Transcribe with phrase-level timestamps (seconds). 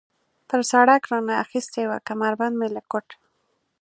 [0.49, 3.07] پر سړک را نه اخیستې وه، کمربند مې له کوټ.